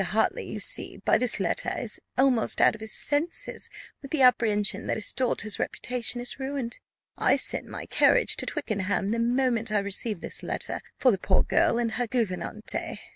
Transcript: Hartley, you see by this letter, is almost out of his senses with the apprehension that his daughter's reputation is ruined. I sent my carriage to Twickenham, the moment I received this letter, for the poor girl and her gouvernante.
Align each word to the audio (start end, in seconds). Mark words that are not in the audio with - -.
Hartley, 0.03 0.49
you 0.51 0.59
see 0.59 0.97
by 0.97 1.19
this 1.19 1.39
letter, 1.39 1.71
is 1.77 1.99
almost 2.17 2.59
out 2.59 2.73
of 2.73 2.81
his 2.81 2.91
senses 2.91 3.69
with 4.01 4.09
the 4.09 4.23
apprehension 4.23 4.87
that 4.87 4.97
his 4.97 5.13
daughter's 5.13 5.59
reputation 5.59 6.19
is 6.19 6.39
ruined. 6.39 6.79
I 7.19 7.35
sent 7.35 7.67
my 7.67 7.85
carriage 7.85 8.35
to 8.37 8.47
Twickenham, 8.47 9.11
the 9.11 9.19
moment 9.19 9.71
I 9.71 9.77
received 9.77 10.21
this 10.21 10.41
letter, 10.41 10.81
for 10.97 11.11
the 11.11 11.19
poor 11.19 11.43
girl 11.43 11.77
and 11.77 11.91
her 11.91 12.07
gouvernante. 12.07 12.99